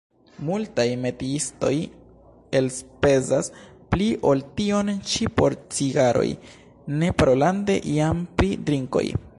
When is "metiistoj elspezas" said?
1.01-3.51